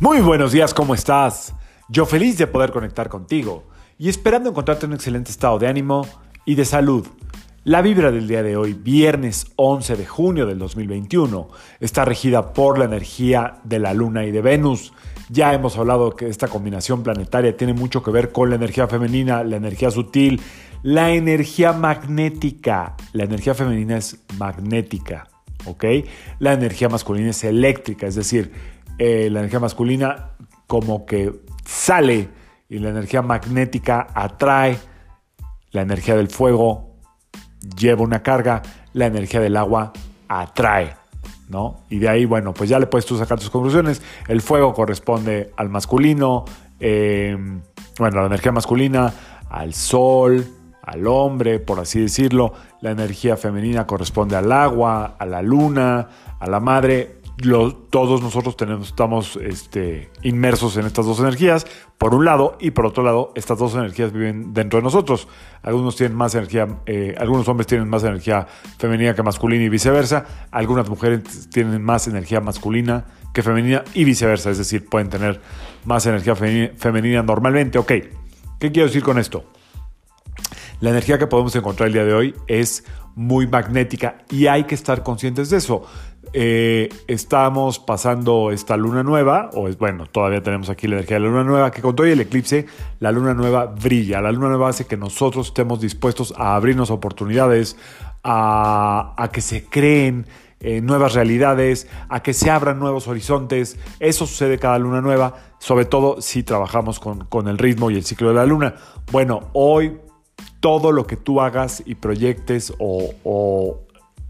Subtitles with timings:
[0.00, 1.54] Muy buenos días, ¿cómo estás?
[1.88, 3.64] Yo feliz de poder conectar contigo
[3.96, 6.04] y esperando encontrarte en un excelente estado de ánimo
[6.44, 7.06] y de salud.
[7.62, 12.76] La vibra del día de hoy, viernes 11 de junio del 2021, está regida por
[12.76, 14.92] la energía de la Luna y de Venus.
[15.30, 19.44] Ya hemos hablado que esta combinación planetaria tiene mucho que ver con la energía femenina,
[19.44, 20.42] la energía sutil,
[20.82, 22.96] la energía magnética.
[23.12, 25.28] La energía femenina es magnética,
[25.64, 25.84] ¿ok?
[26.40, 30.30] La energía masculina es eléctrica, es decir, eh, la energía masculina
[30.66, 31.32] como que
[31.64, 32.28] sale
[32.68, 34.78] y la energía magnética atrae,
[35.70, 36.96] la energía del fuego
[37.76, 38.62] lleva una carga,
[38.92, 39.92] la energía del agua
[40.28, 40.96] atrae.
[41.48, 41.80] ¿No?
[41.90, 44.02] Y de ahí, bueno, pues ya le puedes tú sacar tus conclusiones.
[44.28, 46.46] El fuego corresponde al masculino,
[46.80, 47.36] eh,
[47.98, 49.12] bueno, la energía masculina,
[49.50, 50.46] al sol,
[50.82, 52.54] al hombre, por así decirlo.
[52.80, 56.08] La energía femenina corresponde al agua, a la luna,
[56.40, 57.20] a la madre
[57.90, 61.66] todos nosotros estamos este, inmersos en estas dos energías,
[61.98, 65.26] por un lado, y por otro lado, estas dos energías viven dentro de nosotros.
[65.62, 68.46] Algunos tienen más energía, eh, algunos hombres tienen más energía
[68.78, 70.26] femenina que masculina y viceversa.
[70.50, 75.40] Algunas mujeres tienen más energía masculina que femenina y viceversa, es decir, pueden tener
[75.84, 77.78] más energía femenina normalmente.
[77.78, 77.88] Ok,
[78.60, 79.44] ¿qué quiero decir con esto?
[80.80, 84.74] La energía que podemos encontrar el día de hoy es muy magnética y hay que
[84.74, 85.84] estar conscientes de eso.
[86.36, 91.20] Eh, estamos pasando esta luna nueva, o es bueno, todavía tenemos aquí la energía de
[91.20, 92.66] la luna nueva, que con todo el eclipse,
[92.98, 94.20] la luna nueva brilla.
[94.20, 97.76] La luna nueva hace que nosotros estemos dispuestos a abrirnos oportunidades,
[98.24, 100.26] a, que se creen
[100.58, 103.78] eh, nuevas realidades, a que se abran nuevos horizontes.
[104.00, 108.30] Eso sucede cada luna nueva, sobre todo si trabajamos con, el ritmo y el ciclo
[108.30, 108.74] de la luna.
[109.12, 109.98] Bueno, hoy
[110.64, 113.80] todo lo que tú hagas y proyectes o,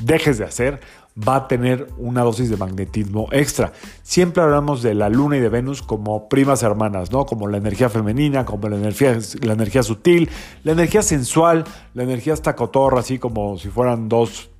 [0.00, 0.80] dejes de hacer
[1.16, 3.72] va a tener una dosis de magnetismo extra.
[4.02, 7.26] Siempre hablamos de la Luna y de Venus como primas hermanas, ¿no?
[7.26, 10.28] Como la energía femenina, como la energía, la energía sutil,
[10.64, 11.62] la energía sensual,
[11.94, 14.50] la energía hasta cotorra, así como si fueran dos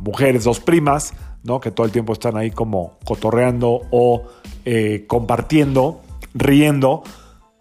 [0.00, 1.60] mujeres, dos primas, ¿no?
[1.60, 4.24] Que todo el tiempo están ahí como cotorreando o
[4.64, 6.00] eh, compartiendo,
[6.34, 7.04] riendo.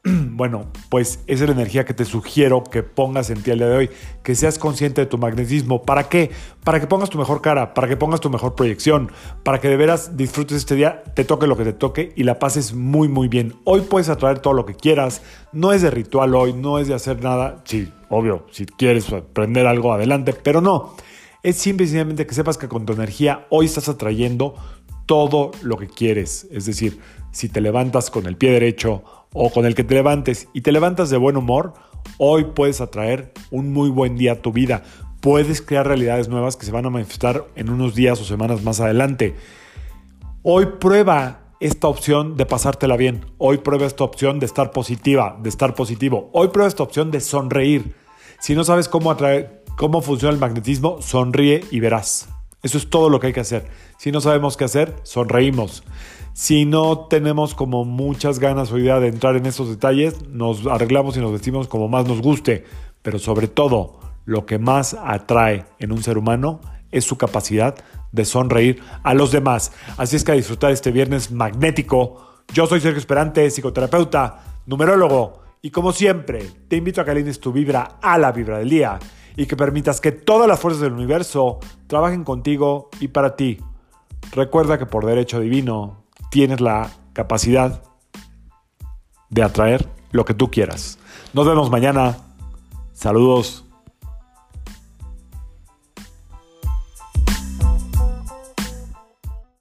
[0.31, 3.67] Bueno, pues esa es la energía que te sugiero que pongas en ti el día
[3.67, 3.89] de hoy,
[4.23, 5.83] que seas consciente de tu magnetismo.
[5.83, 6.31] ¿Para qué?
[6.63, 9.11] Para que pongas tu mejor cara, para que pongas tu mejor proyección,
[9.43, 12.39] para que de veras disfrutes este día, te toque lo que te toque y la
[12.39, 13.53] pases muy muy bien.
[13.65, 16.95] Hoy puedes atraer todo lo que quieras, no es de ritual hoy, no es de
[16.95, 20.95] hacer nada, sí, obvio, si quieres aprender algo adelante, pero no.
[21.43, 24.55] Es simple y sencillamente que sepas que con tu energía hoy estás atrayendo
[25.05, 26.47] todo lo que quieres.
[26.51, 26.99] Es decir,
[27.31, 29.03] si te levantas con el pie derecho
[29.33, 31.73] o con el que te levantes y te levantas de buen humor,
[32.17, 34.83] hoy puedes atraer un muy buen día a tu vida.
[35.21, 38.79] Puedes crear realidades nuevas que se van a manifestar en unos días o semanas más
[38.79, 39.35] adelante.
[40.43, 43.23] Hoy prueba esta opción de pasártela bien.
[43.37, 46.29] Hoy prueba esta opción de estar positiva, de estar positivo.
[46.33, 47.95] Hoy prueba esta opción de sonreír.
[48.39, 49.15] Si no sabes cómo
[49.77, 52.30] cómo funciona el magnetismo, sonríe y verás.
[52.63, 53.67] Eso es todo lo que hay que hacer.
[53.97, 55.83] Si no sabemos qué hacer, sonreímos.
[56.33, 61.17] Si no tenemos como muchas ganas o idea de entrar en esos detalles, nos arreglamos
[61.17, 62.65] y nos vestimos como más nos guste.
[63.01, 66.61] Pero sobre todo, lo que más atrae en un ser humano
[66.91, 67.75] es su capacidad
[68.11, 69.71] de sonreír a los demás.
[69.97, 72.43] Así es que a disfrutar este viernes magnético.
[72.53, 77.51] Yo soy Sergio Esperante, psicoterapeuta, numerólogo, y como siempre, te invito a que alines tu
[77.51, 78.99] vibra a la vibra del día
[79.35, 83.59] y que permitas que todas las fuerzas del universo trabajen contigo y para ti.
[84.31, 87.83] Recuerda que por derecho divino tienes la capacidad
[89.29, 90.99] de atraer lo que tú quieras.
[91.33, 92.17] Nos vemos mañana.
[92.93, 93.70] Saludos.